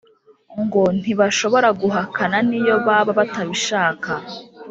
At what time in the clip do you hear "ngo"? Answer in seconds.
0.63-0.83